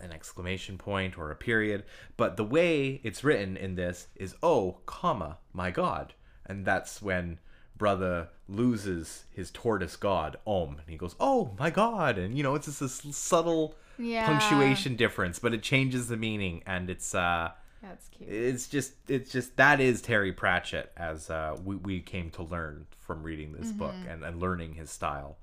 [0.00, 1.84] an exclamation point or a period.
[2.16, 6.14] But the way it's written in this is oh, comma, my god.
[6.44, 7.38] And that's when
[7.76, 10.78] brother loses his tortoise god, Om.
[10.80, 12.18] And he goes, oh my god.
[12.18, 14.26] And, you know, it's just this subtle Yeah.
[14.26, 16.64] punctuation difference, but it changes the meaning.
[16.66, 18.28] And it's, uh, That's cute.
[18.28, 22.86] it's just it's just that is Terry Pratchett as uh, we, we came to learn
[22.98, 25.38] from reading this book and, and learning his style.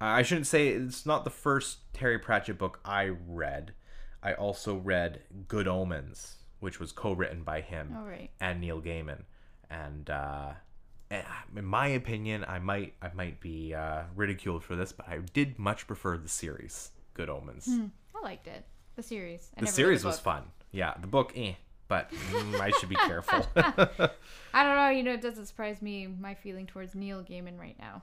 [0.00, 3.74] Uh, I shouldn't say it's not the first Terry Pratchett book I read.
[4.22, 8.30] I also read Good Omens, which was co-written by him All right.
[8.40, 9.24] and Neil Gaiman.
[9.70, 10.52] And uh,
[11.10, 11.22] eh,
[11.56, 15.58] in my opinion, I might I might be uh, ridiculed for this, but I did
[15.58, 17.68] much prefer the series Good Omens.
[18.14, 18.64] I liked it.
[18.96, 19.50] The series.
[19.56, 20.44] I The series was fun.
[20.72, 21.54] Yeah, the book, eh.
[21.88, 23.44] But mm, I should be careful.
[23.56, 24.90] I don't know.
[24.90, 28.02] You know, it doesn't surprise me my feeling towards Neil Gaiman right now.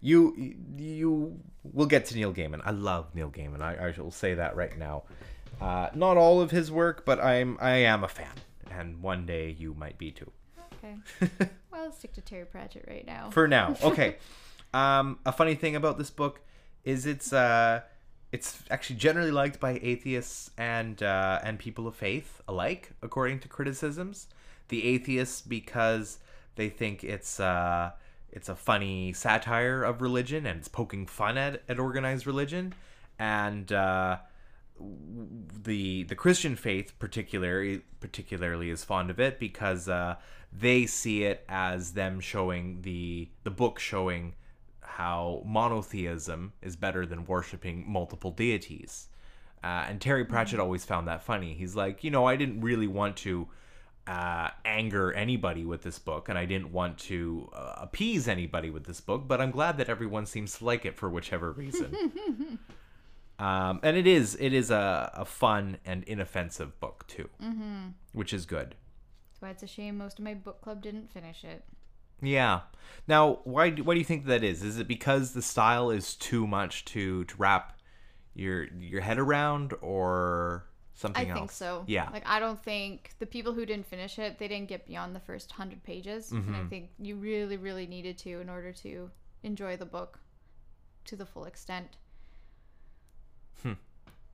[0.00, 2.60] you you will get to Neil Gaiman.
[2.64, 3.60] I love Neil Gaiman.
[3.60, 5.04] I, I will say that right now.
[5.60, 8.32] Uh, not all of his work, but I'm I am a fan,
[8.70, 10.30] and one day you might be too.
[10.74, 10.96] Okay.
[11.70, 13.30] well, let's stick to Terry Pratchett right now.
[13.30, 14.16] For now, okay.
[14.74, 16.40] um, a funny thing about this book
[16.84, 17.80] is it's uh,
[18.36, 23.48] it's actually generally liked by atheists and uh, and people of faith alike, according to
[23.48, 24.28] criticisms.
[24.68, 26.18] The atheists because
[26.56, 27.92] they think it's uh,
[28.30, 32.74] it's a funny satire of religion and it's poking fun at, at organized religion,
[33.18, 34.18] and uh,
[35.64, 40.16] the the Christian faith particularly particularly is fond of it because uh,
[40.52, 44.34] they see it as them showing the the book showing
[44.86, 49.08] how monotheism is better than worshiping multiple deities.
[49.62, 51.54] Uh, and Terry Pratchett always found that funny.
[51.54, 53.48] He's like, you know, I didn't really want to
[54.06, 58.84] uh, anger anybody with this book, and I didn't want to uh, appease anybody with
[58.84, 62.58] this book, but I'm glad that everyone seems to like it for whichever reason.
[63.38, 67.88] um, and it is it is a, a fun and inoffensive book too, mm-hmm.
[68.12, 68.76] which is good.
[69.30, 71.64] That's why it's a shame most of my book club didn't finish it.
[72.22, 72.60] Yeah.
[73.08, 74.62] Now, why do, why do you think that is?
[74.62, 77.78] Is it because the style is too much to to wrap
[78.34, 81.38] your your head around, or something I else?
[81.38, 81.84] think so.
[81.86, 82.08] Yeah.
[82.12, 85.20] Like I don't think the people who didn't finish it, they didn't get beyond the
[85.20, 86.54] first hundred pages, Mm-hmm.
[86.54, 89.10] I think you really, really needed to in order to
[89.42, 90.18] enjoy the book
[91.04, 91.96] to the full extent.
[93.62, 93.72] Hmm.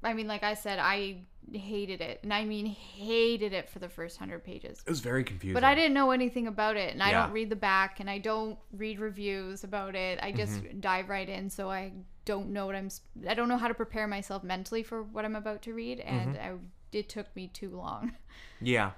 [0.03, 3.89] I mean, like I said, I hated it, and I mean hated it for the
[3.89, 4.81] first hundred pages.
[4.87, 5.55] it was very confusing.
[5.55, 8.19] But I didn't know anything about it, and I don't read the back, and I
[8.19, 10.19] don't read reviews about it.
[10.23, 10.81] I just Mm-hmm.
[10.81, 11.93] dive right in, so I
[12.25, 12.89] don't know what I'm.
[13.29, 16.37] I don't know how to prepare myself mentally for what I'm about to read, and
[16.37, 16.55] Mm-hmm.
[16.57, 18.13] I, it took me too long
[18.61, 18.93] Yeah.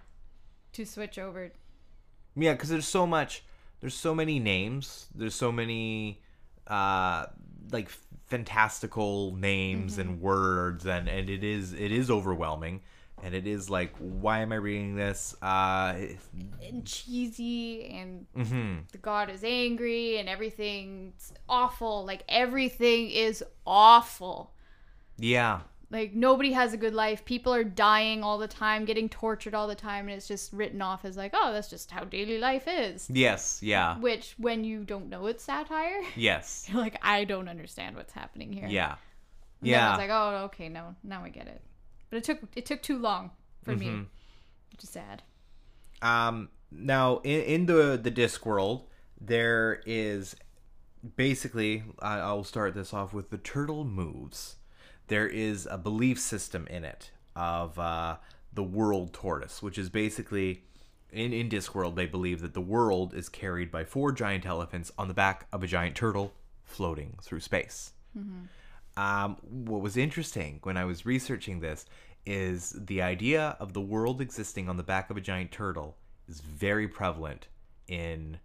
[0.72, 1.52] to switch over.
[2.36, 3.44] Yeah, because there's so much.
[3.80, 5.06] There's so many names.
[5.14, 6.20] There's so many
[6.66, 7.26] uh
[7.72, 7.88] like
[8.26, 12.80] fantastical names and words and and it is it is overwhelming
[13.22, 15.94] and it is like why am i reading this uh
[16.62, 18.78] And cheesy, and mm-hmm.
[18.92, 22.04] the god is angry, and everything's awful.
[22.04, 24.52] Like everything is awful.
[25.18, 25.60] yeah
[25.94, 27.24] Like nobody has a good life.
[27.24, 30.82] People are dying all the time, getting tortured all the time, and it's just written
[30.82, 33.08] off as like, oh, that's just how daily life is.
[33.08, 37.94] yes yeah Which, when you don't know it's satire, yes you're like, I don't understand
[37.96, 38.66] what's happening here.
[38.68, 38.96] yeah
[39.60, 41.62] And yeah It's like, oh, okay, no, now I get it.
[42.10, 43.30] But it took it took too long
[43.62, 44.06] for me, Mhm.
[44.72, 45.22] which is sad.
[46.02, 48.88] Um, now in, in the the disc world,
[49.20, 50.34] there is
[51.16, 54.56] basically I, I'll start this off with the turtle moves.
[55.08, 58.16] There is a belief system in it of uh,
[58.52, 60.62] the world tortoise, which is basically
[61.12, 65.08] in in Discworld they believe that the world is carried by four giant elephants on
[65.08, 66.32] the back of a giant turtle
[66.64, 67.92] floating through space.
[68.96, 71.84] Um, what was interesting when I was researching this
[72.26, 75.96] is the idea of the world existing on the back of a giant turtle
[76.28, 77.48] is very prevalent
[77.88, 78.38] in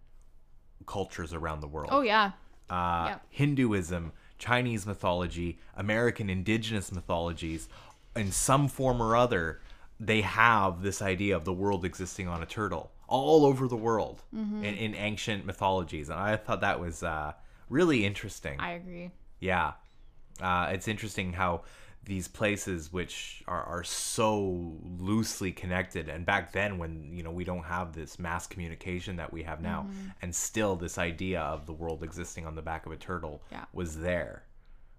[0.86, 1.90] cultures around the world.
[1.92, 2.32] Oh yeah,
[2.68, 3.18] Uh, yeah.
[3.30, 7.68] Hinduism, Chinese mythology, American indigenous mythologies,
[8.16, 9.60] in some form or other,
[10.00, 14.22] they have this idea of the world existing on a turtle all over the world
[14.34, 14.64] Mm-hmm.
[14.64, 16.08] in, in ancient mythologies.
[16.08, 17.32] And I thought that was uh,
[17.68, 18.58] really interesting.
[18.58, 19.10] I agree.
[19.40, 19.72] Yeah.
[20.40, 21.62] Uh, it's interesting how
[22.04, 27.44] these places which are, are so loosely connected and back then when you know we
[27.44, 30.08] don't have this mass communication that we have now Mm-hmm.
[30.22, 33.64] and still this idea of the world existing on the back of a turtle Yeah.
[33.72, 34.44] was there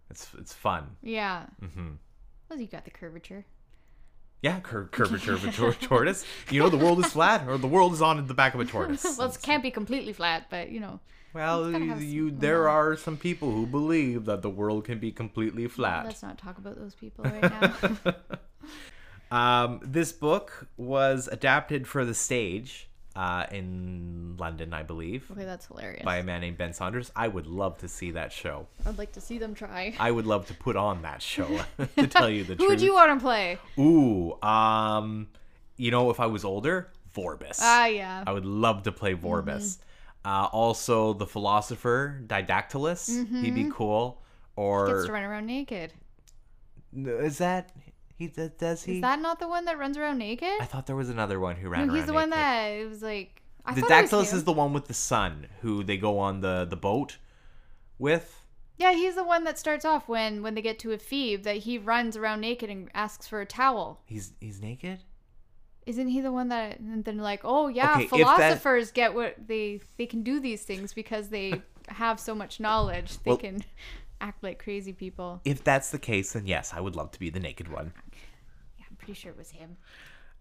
[0.10, 1.46] it's it's fun Yeah.
[1.62, 1.92] mm-hmm
[2.50, 3.46] Well, you got the curvature.
[4.42, 6.26] Yeah cur- curvature of a tor- tortoise.
[6.50, 8.66] You know the world is flat or the world is on the back of a
[8.66, 9.04] tortoise.
[9.18, 11.00] Well, it can't be completely flat, but you know,
[11.34, 16.06] well you there are some people who believe that the world can be completely flat.
[16.06, 17.74] let's not talk about those people right now.
[19.32, 25.66] Um, this book was adapted for the stage uh, in London, I believe, okay, that's
[25.66, 26.04] hilarious.
[26.04, 27.12] by a man named Ben Saunders.
[27.16, 28.68] I would love to see that show.
[28.86, 29.94] I'd like to see them try.
[30.00, 31.60] I would love to put on that show,
[31.98, 32.60] to tell you the Who truth.
[32.60, 33.58] Who would you want to play?
[33.78, 35.28] Ooh, um,
[35.78, 37.60] you know, if I was older, Vorbis.
[37.60, 38.24] Ah, yeah.
[38.26, 39.46] I would love to play Vorbis.
[39.46, 39.82] Mm-hmm.
[40.24, 43.28] Uh, also, the philosopher Didactylus.
[43.42, 44.22] He'd be cool.
[44.58, 44.94] Mm-hmm.
[44.94, 45.94] Gets to run around naked.
[46.96, 47.72] is that
[48.22, 48.50] he?
[48.58, 48.96] Does he?
[48.96, 50.54] Is that not the one that runs around naked?
[50.62, 51.98] I thought there was another one who ran No, around.
[51.98, 53.42] he's the one that it was like.
[53.66, 56.18] I The thought it was Dactylus is the one with the sun who they go
[56.20, 57.18] on the the boat
[58.00, 58.38] with.
[58.78, 61.78] Yeah, he's the one that starts off when when they get to Ephebe that he
[61.78, 64.02] runs around naked and asks for a towel.
[64.06, 65.00] He's he's naked.
[65.86, 69.14] Isn't he the one that and then like, oh yeah, Okay, if that- philosophers get
[69.14, 73.18] what they they can do these things because they have so much knowledge.
[73.24, 73.64] They Well- can
[74.22, 75.42] act like crazy people.
[75.44, 77.92] If that's the case, then yes, I would love to be the naked one.
[78.78, 79.78] Yeah, I'm pretty sure it was him.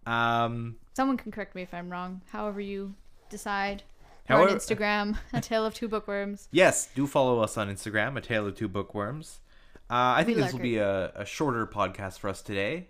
[0.05, 2.21] Um, Someone can correct me if I'm wrong.
[2.31, 2.95] However you
[3.29, 3.83] decide.
[4.29, 6.47] Or on However- Instagram, a tale of two bookworms.
[6.51, 9.39] yes, do follow us on Instagram, a tale of two bookworms.
[9.89, 12.87] Uh, I think We this will be a, a shorter podcast for us today.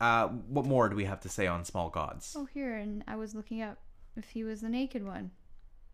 [0.00, 2.34] Uh, what more do we have to say on Small Gods?
[2.38, 3.78] Oh, here, and I was looking up
[4.16, 5.32] if he was the naked one.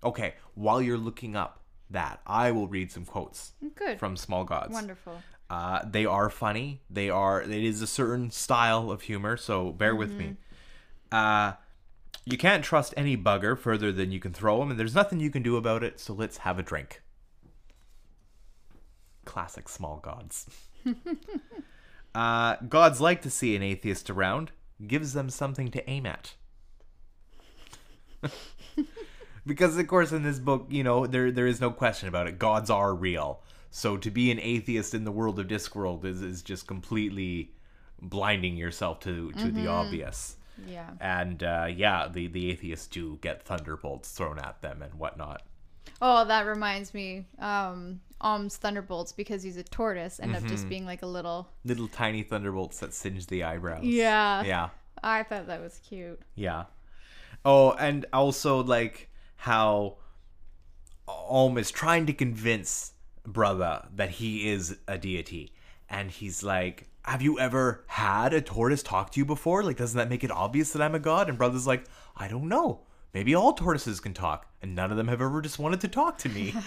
[0.05, 3.99] Okay, while you're looking up that, I will read some quotes Good.
[3.99, 4.73] from Small Gods.
[4.73, 5.21] Wonderful.
[5.49, 6.81] Uh, they are funny.
[6.91, 7.41] They are.
[7.43, 10.37] It is a certain style of humor, so bear with me.
[11.13, 11.53] Uh,
[12.25, 15.31] you can't trust any bugger further than you can throw him, and there's nothing you
[15.31, 16.01] can do about it.
[16.01, 17.01] So let's have a drink.
[19.25, 20.51] Classic small gods.
[22.15, 24.51] uh, gods like to see an atheist around.
[24.85, 26.35] Gives them something to aim at.
[29.47, 32.39] because of course in this book you know there there is no question about it
[32.39, 36.43] gods are real so to be an atheist in the world of discworld is, is
[36.43, 37.53] just completely
[38.01, 40.91] blinding yourself to to the obvious Yeah.
[41.01, 45.43] and uh, yeah the the atheists do get thunderbolts thrown at them and whatnot
[46.03, 47.25] Oh, that reminds me.
[47.39, 50.49] Um, Om's thunderbolts because he's a tortoise end up Mm-hmm.
[50.49, 51.49] just being like a little.
[51.65, 54.43] little tiny thunderbolts that singe the eyebrows Yeah.
[54.45, 54.69] yeah
[55.03, 56.21] I thought that was cute.
[56.35, 56.65] Yeah.
[57.47, 59.97] Oh, and also like how
[61.09, 62.93] Om is trying to convince
[63.25, 65.53] brother that he is a deity,
[65.89, 69.63] and he's like, "Have you ever had a tortoise talk to you before?
[69.63, 71.85] Like, doesn't that make it obvious that I'm a god?" And brother's like,
[72.17, 72.83] "I don't know."
[73.15, 76.19] Maybe all tortoises can talk, and none of them have ever just wanted to talk
[76.19, 76.53] to me.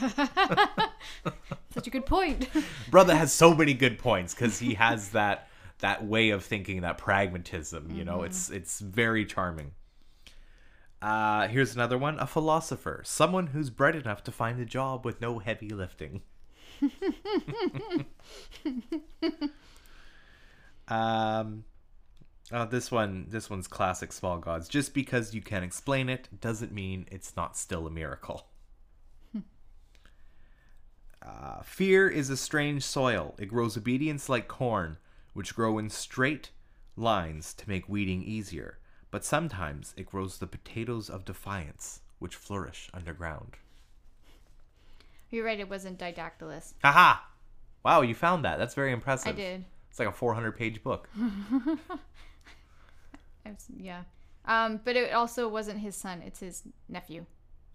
[1.73, 2.49] Such a good point.
[2.89, 5.47] brother has so many good points because he has that
[5.79, 8.25] that way of thinking that pragmatism you know mm-hmm.
[8.25, 9.71] it's it's very charming
[11.01, 15.21] Uh, here's another one: a philosopher, someone who's bright enough to find a job with
[15.21, 16.21] no heavy lifting.
[20.87, 21.63] um,
[22.51, 24.67] oh, this one, this one's classic small gods.
[24.67, 28.47] Just because you can explain it doesn't mean it's not still a miracle.
[31.21, 33.35] Uh, fear is a strange soil.
[33.37, 34.97] It grows obedience like corn,
[35.33, 36.51] which grow in straight
[36.95, 38.78] lines to make weeding easier.
[39.11, 43.57] But sometimes it grows the potatoes of defiance, which flourish underground.
[45.29, 45.59] You're right.
[45.59, 46.73] It wasn't Didactylus.
[46.83, 47.19] Haha!
[47.83, 48.57] Wow, you found that.
[48.59, 49.29] That's very impressive.
[49.29, 49.65] I did.
[49.89, 51.09] It's like a 400 page book.
[53.77, 54.03] Yeah.
[54.45, 56.21] Um, but it also wasn't his son.
[56.25, 57.25] It's his nephew.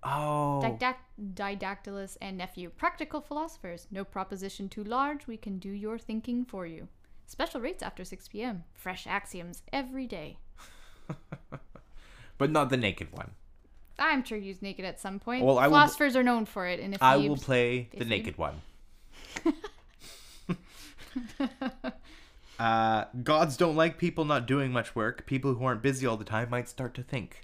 [0.02, 0.60] Oh.
[0.62, 0.96] Didac-
[1.34, 2.70] Didactylus and nephew.
[2.70, 3.86] Practical philosophers.
[3.90, 5.26] No proposition too large.
[5.26, 6.88] We can do your thinking for you.
[7.26, 8.64] Special rates after 6 p.m.
[8.74, 10.38] Fresh axioms every day.
[12.36, 13.30] But not the naked one.
[13.98, 15.44] I'm sure he's naked at some point.
[15.44, 16.80] Well, I will- Philosophers are known for it.
[16.80, 18.60] And if I will play the naked one.
[22.58, 25.26] uh, gods don't like people not doing much work.
[25.26, 27.42] People who aren't busy all the time might start to think.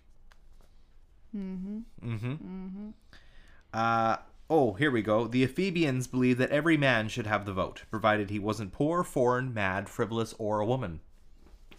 [1.36, 1.78] Mm-hmm.
[2.04, 2.32] Mm-hmm.
[2.32, 2.88] Mm-hmm.
[3.72, 4.16] Uh,
[4.48, 5.28] oh, here we go.
[5.28, 9.54] The Ephebians believe that every man should have the vote, provided he wasn't poor, foreign,
[9.54, 11.00] mad, frivolous, or a woman.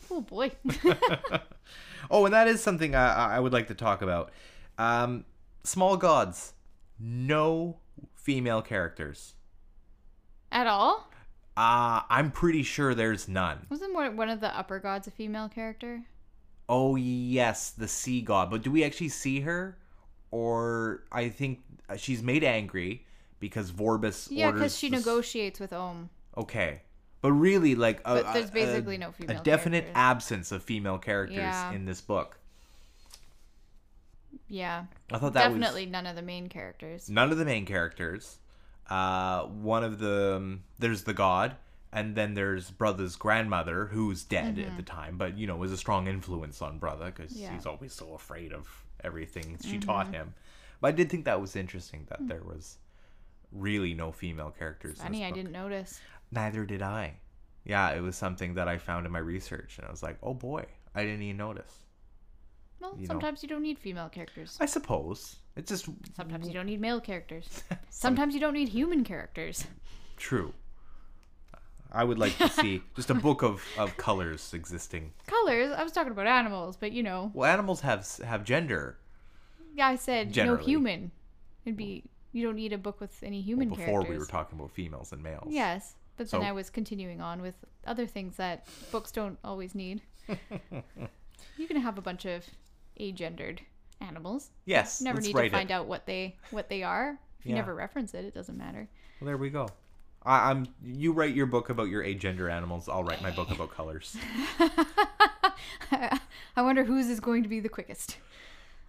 [0.10, 0.52] Oh boy.
[2.10, 4.32] Oh, and that is something I, I would like to talk about.
[4.78, 5.26] Um,
[5.64, 6.54] small gods,
[7.00, 7.78] no
[8.16, 9.34] female characters.
[10.52, 11.08] at all?
[11.58, 13.68] Uh, I'm pretty sure there's none.
[13.70, 16.04] Wasn't one one of the upper gods a female character?
[16.70, 18.50] Oh yes, the sea god.
[18.50, 19.78] But do we actually see her?
[20.32, 21.60] Or I think
[21.90, 23.06] uh, she's made angry
[23.40, 26.10] because Vorbis Yeah, because she the negotiates with Om.
[26.38, 26.84] Okay,
[27.22, 29.94] but really, like, a, But there's a- basically a- no A female definite characters.
[29.96, 31.72] absence of female characters Yeah.
[31.72, 32.38] in this book.
[34.48, 34.86] Yeah.
[35.12, 37.10] I thought that Definitely none of the main characters.
[37.10, 38.38] none of the main characters.
[38.90, 41.56] Uh, one of the um, there's the god,
[41.94, 45.78] and then there's Brutha's grandmother, who's dead at the time, but you know was a
[45.78, 47.42] strong influence on Brutha because Mm-hmm.
[47.44, 47.54] Yeah.
[47.54, 48.68] he's always so afraid of
[49.04, 50.34] everything she taught him.
[50.82, 52.78] But I did think that was interesting that there was
[53.52, 54.98] really no female characters.
[55.00, 56.00] in Funny, I didn't notice.
[56.32, 57.16] Neither did I.
[57.64, 60.34] Yeah, it was something that I found in my research, and I was like, oh
[60.34, 60.66] boy,
[60.96, 61.74] I didn't even notice.
[62.80, 63.08] Well, You know.
[63.14, 64.58] sometimes you don't need female characters.
[64.60, 67.64] I suppose it's just Sometimes you don't need male characters.
[67.90, 69.66] Sometimes you don't need human characters.
[70.18, 70.54] true.
[71.94, 75.12] I would like to see just a book of, of colors existing.
[75.28, 75.74] Colors.
[75.78, 78.98] I was talking about animals, but you know, Well, animals have have gender.
[79.76, 80.58] yeah, I said Generally.
[80.60, 81.12] no human.
[81.66, 84.10] It'd be you don't need a book with any human Before characters.
[84.10, 85.50] we were talking about females and males.
[85.50, 85.96] Yes,
[86.30, 87.56] but then So- I was continuing on with
[87.86, 90.02] other things that books don't always need.
[91.58, 92.46] you can have a bunch of
[93.00, 93.60] agendered
[94.00, 94.50] animals.
[94.66, 95.02] Yes.
[95.02, 95.74] You Never need to find it.
[95.74, 97.18] out what they what they are.
[97.40, 97.56] If you Yeah.
[97.62, 98.88] never reference it, it doesn't matter.
[99.20, 99.68] Well, there we go.
[100.24, 100.68] I, I'm.
[100.86, 102.88] You write your book about your agender animals.
[102.88, 104.16] I'll write my book about colors.
[105.92, 108.18] I wonder whose is going to be the quickest.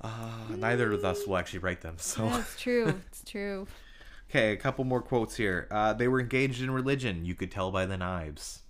[0.01, 0.11] Uh,
[0.51, 1.95] neither of us will actually write them.
[1.99, 2.29] So.
[2.29, 2.89] That's true.
[3.09, 3.67] It's true.
[4.33, 5.69] Okay, a couple more quotes here.
[5.71, 7.27] Uh, they were engaged in religion.
[7.27, 8.61] You could tell by the knives.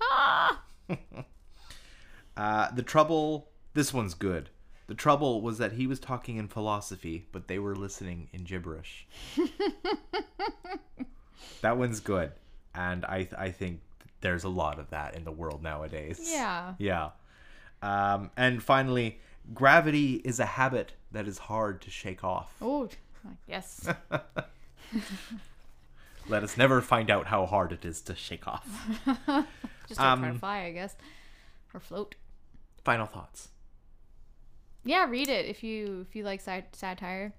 [0.00, 0.62] Ah!
[2.36, 3.48] Uh, the trouble.
[3.74, 4.48] This one's good.
[4.86, 9.06] The trouble was that he was talking in philosophy, but they were listening in gibberish.
[11.60, 12.32] that one's good,
[12.74, 13.80] and I I think
[14.22, 16.20] there's a lot of that in the world nowadays.
[16.32, 16.74] Yeah.
[16.78, 17.10] Yeah.
[17.82, 19.18] Um, and finally,
[19.52, 22.54] gravity is a habit that is hard to shake off.
[22.62, 22.88] Oh,
[23.46, 23.86] yes.
[26.28, 28.66] Let us never find out how hard it is to shake off.
[29.88, 30.94] Just don't Um, try to fly, I guess,
[31.74, 32.14] or float.
[32.84, 33.48] Final thoughts.
[34.84, 37.32] Yeah, read it if you if you like sat- satire.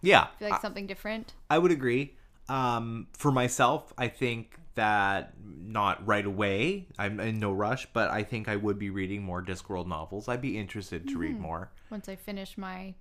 [0.00, 1.34] Yeah, If you like something different.
[1.50, 2.14] I would agree.
[2.48, 6.86] Um, for myself, I think that not right away.
[6.98, 10.28] I'm in no rush, but I think I would be reading more Discworld novels.
[10.28, 11.20] I'd be interested to Mm-hmm.
[11.20, 11.70] read more.
[11.90, 12.94] Once I finish my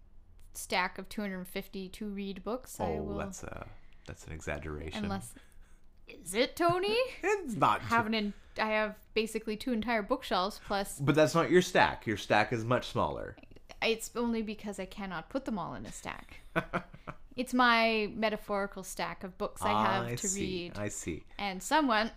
[0.53, 3.17] stack of 250 to read books, I Oh, will.
[3.17, 3.67] that's a
[4.07, 5.03] that's an exaggeration.
[5.05, 5.33] Unless
[6.07, 6.95] is it Tony?
[7.23, 7.81] it's not.
[7.81, 12.07] have an I have basically two entire bookshelves plus but that's not your stack.
[12.07, 13.35] Your stack is much smaller.
[13.83, 16.39] it's only because I cannot put them all in a stack.
[17.35, 20.41] it's my metaphorical stack of books I have Ah, I to see.
[20.73, 20.79] read.
[20.79, 21.23] I see.
[21.37, 22.11] And someone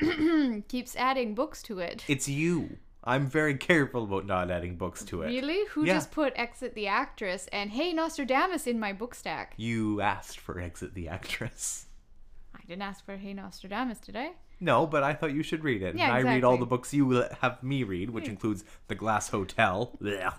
[0.69, 2.05] keeps adding books to it.
[2.09, 2.79] It's you.
[3.03, 5.27] I'm very careful about not adding books to it.
[5.27, 5.67] Really?
[5.71, 5.95] Who Yeah.
[5.95, 9.55] just put Exit the Actress and Hey Nostradamus in my book stack?
[9.57, 11.87] You asked for Exit the Actress.
[12.55, 14.33] I didn't ask for Hey Nostradamus, did I?
[14.63, 15.97] No, but I thought you should read it.
[15.97, 19.31] Yeah, and I read all the books you have me read, which includes The Glass
[19.31, 19.97] Hotel.
[20.03, 20.35] Blech.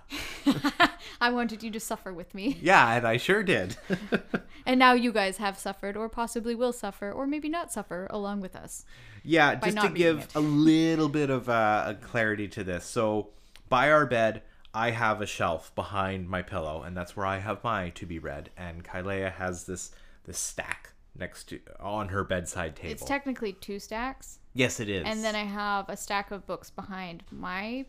[1.20, 2.58] I wanted you to suffer with me.
[2.62, 3.78] Yeah, and I sure did.
[4.66, 8.42] And now you guys have suffered, or possibly will suffer, or maybe not suffer along
[8.42, 8.86] with us.
[9.24, 12.86] Yeah, just to give a little bit of uh, a clarity to this.
[12.86, 13.30] So,
[13.70, 14.44] by our bed,
[14.74, 18.20] I have a shelf behind my pillow, and that's where I have my to be
[18.20, 18.52] read.
[18.56, 19.92] And Kailea has this
[20.26, 22.92] this stack next to on her bedside table.
[22.94, 24.38] It's technically two stacks.
[24.54, 25.04] yes, it is.
[25.08, 27.86] And then I have a stack of books behind my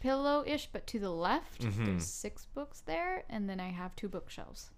[0.00, 1.62] pillow ish, but to the left.
[1.62, 1.84] Mm-hmm.
[1.84, 3.24] There's six books there.
[3.28, 4.70] And then I have two bookshelves.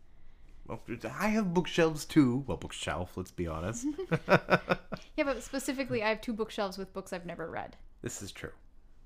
[0.66, 0.80] Well,
[1.18, 2.44] I have bookshelves too.
[2.46, 3.16] Well, bookshelf.
[3.16, 3.86] Let's be honest.
[5.16, 7.76] Yeah, but specifically, I have two bookshelves with books I've never read.
[8.02, 8.52] this is true.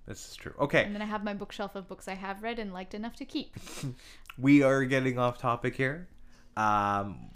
[0.07, 0.53] This is true.
[0.61, 3.17] Okay, And then I have my bookshelf of books I have read and liked enough
[3.17, 3.57] to keep.
[4.39, 6.09] we are getting off topic here.
[6.55, 7.31] Um,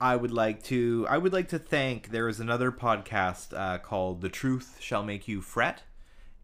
[0.00, 1.06] I would like to.
[1.10, 2.10] I would like to thank.
[2.10, 5.82] There is another podcast uh, called "The Truth Shall Make You Fret."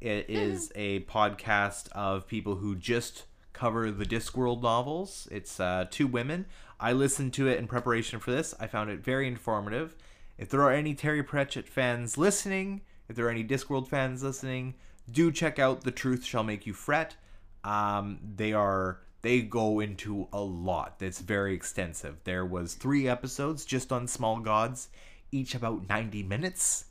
[0.01, 3.25] It is a podcast of people who just
[3.55, 5.27] cover the Discworld novels.
[5.31, 6.47] It's uh, two women.
[6.79, 8.55] I listened to it in preparation for this.
[8.61, 9.97] I found it very informative.
[10.37, 14.75] If there are any Terry Pratchett fans listening, if there are any Discworld fans listening,
[15.11, 17.17] do check out "The Truth Shall Make You Fret."
[17.65, 20.99] Um, they are they go into a lot.
[20.99, 22.17] That's very extensive.
[22.25, 24.89] There was three episodes just on Small Gods,
[25.33, 26.85] each about ninety minutes.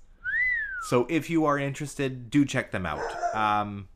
[0.85, 3.01] So if you are interested, do check them out.
[3.35, 3.87] Um,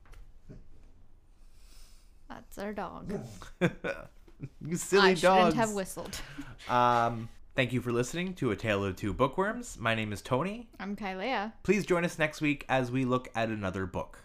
[2.27, 3.13] That's our dog.
[3.61, 5.21] you silly I dogs.
[5.21, 6.19] shouldn't have whistled.
[6.67, 9.77] Um, thank you for listening to A Tale of Two Bookworms.
[9.79, 10.67] My name is Tony.
[10.79, 11.53] I'm Kailea.
[11.63, 14.23] Please join us next week as we look at another book.